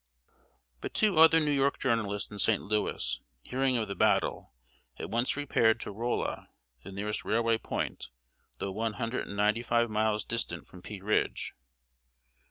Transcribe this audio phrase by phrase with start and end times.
[0.81, 2.63] ]But two other New York journalists in St.
[2.63, 4.51] Louis, hearing of the battle,
[4.97, 6.49] at once repaired to Rolla,
[6.81, 8.09] the nearest railway point,
[8.57, 11.53] though one hundred and ninety five miles distant from Pea Ridge.